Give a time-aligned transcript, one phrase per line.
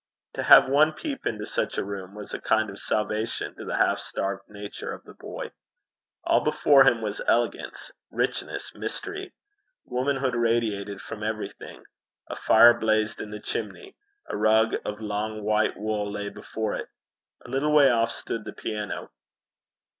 [0.33, 3.77] To have one peep into such a room was a kind of salvation to the
[3.77, 5.51] half starved nature of the boy.
[6.23, 9.35] All before him was elegance, richness, mystery.
[9.85, 11.83] Womanhood radiated from everything.
[12.31, 13.95] A fire blazed in the chimney.
[14.27, 16.89] A rug of long white wool lay before it.
[17.45, 19.11] A little way off stood the piano.